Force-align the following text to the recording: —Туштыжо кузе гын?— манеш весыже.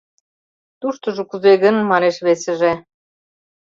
—Туштыжо 0.79 1.23
кузе 1.29 1.53
гын?— 1.63 1.75
манеш 1.91 2.15
весыже. 2.25 2.73